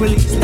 release 0.00 0.39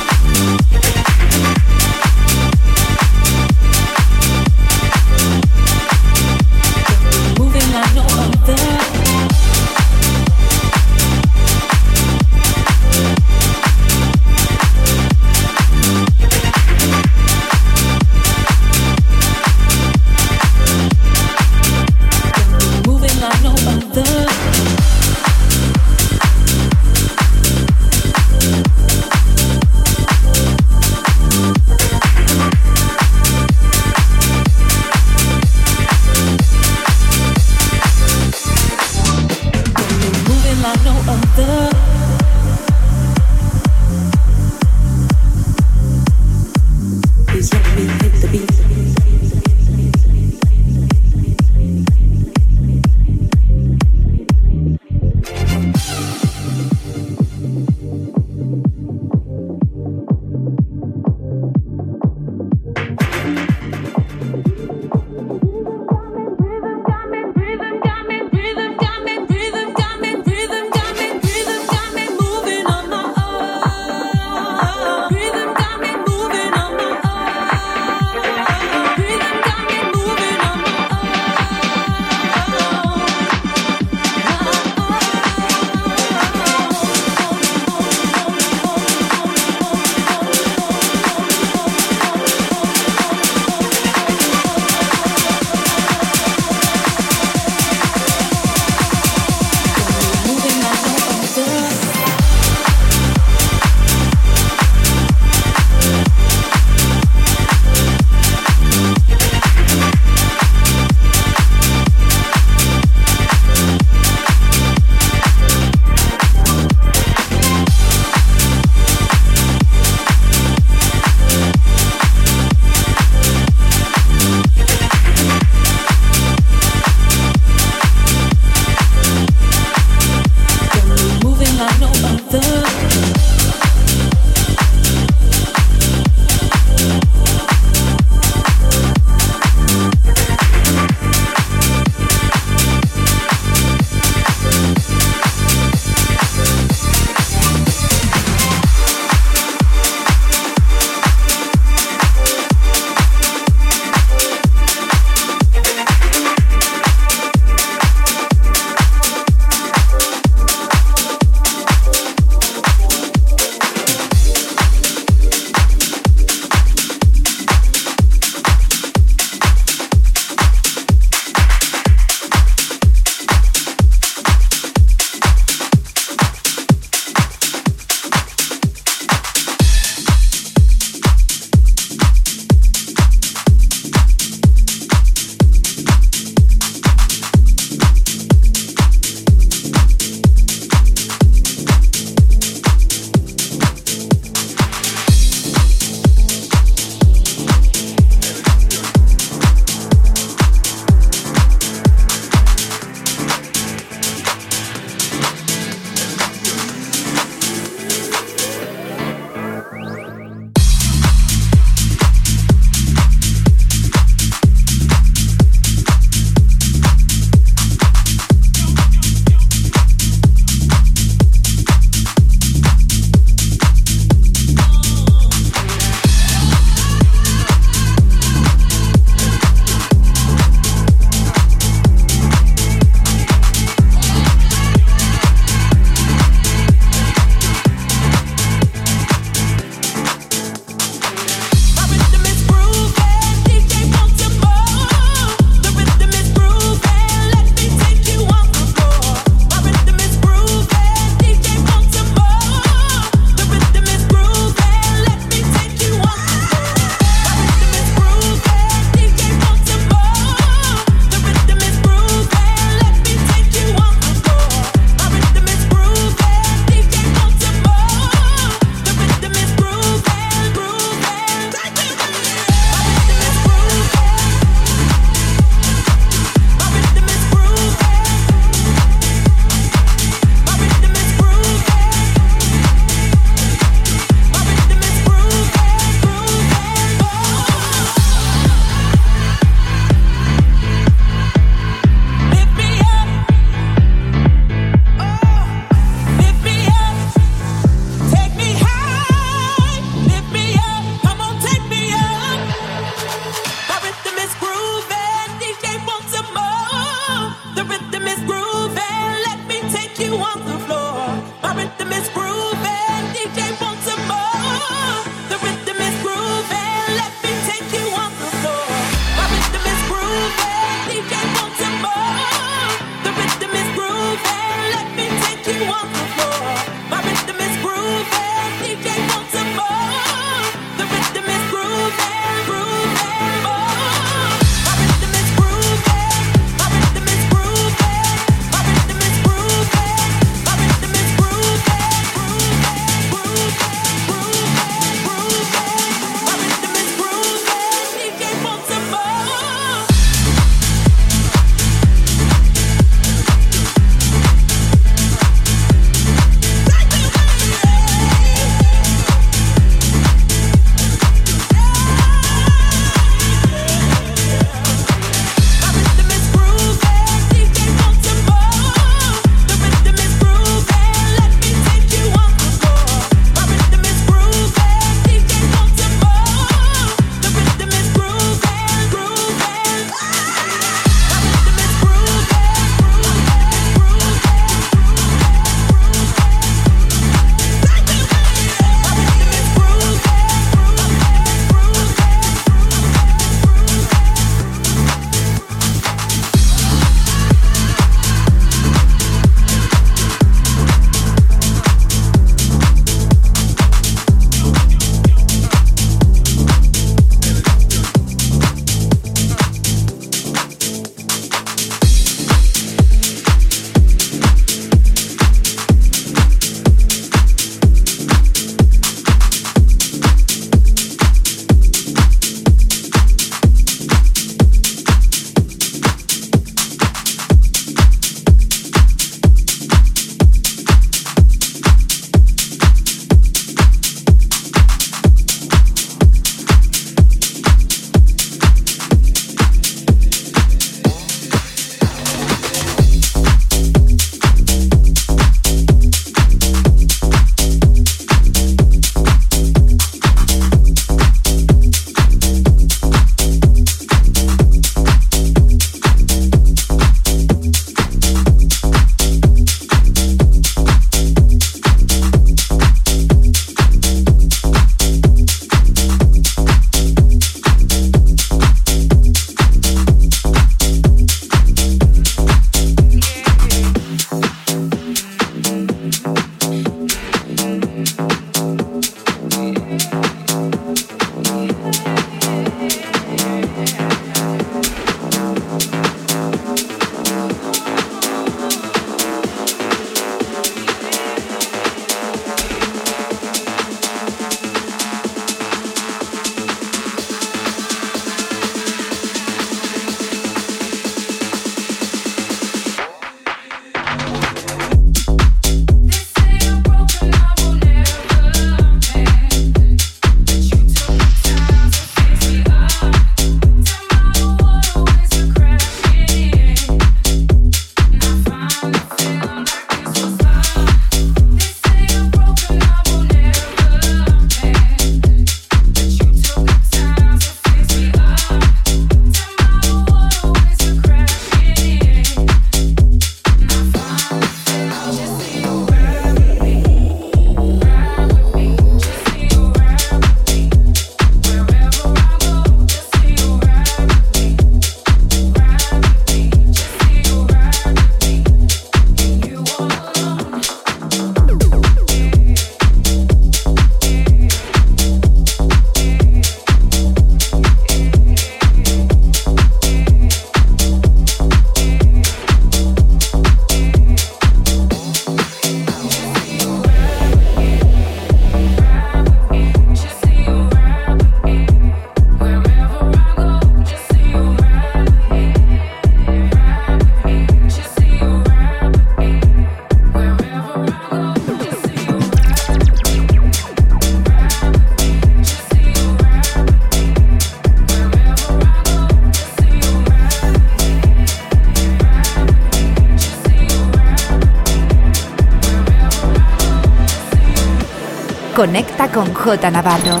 J 599.24 599.50
Navarro. 599.50 600.00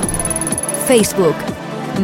Facebook, 0.88 1.38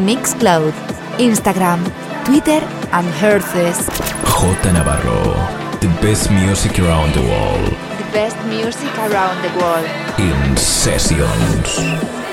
Mixcloud, 0.06 0.72
Instagram, 1.18 1.82
Twitter 2.24 2.62
and 2.92 3.06
Herces. 3.18 3.88
J 4.22 4.72
Navarro, 4.72 5.34
the 5.80 5.88
best 6.00 6.30
music 6.30 6.78
around 6.78 7.12
the 7.14 7.22
world. 7.22 7.72
The 7.98 8.08
best 8.12 8.38
music 8.46 8.96
around 8.98 9.42
the 9.42 9.50
world. 9.58 9.88
In 10.20 10.56
sessions. 10.56 12.27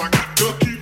I 0.00 0.08
got 0.10 0.36
cookies. 0.36 0.77